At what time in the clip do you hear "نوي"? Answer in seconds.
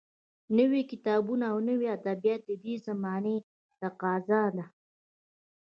0.57-0.81, 1.69-1.87